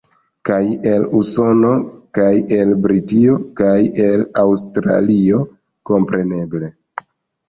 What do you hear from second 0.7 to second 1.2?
el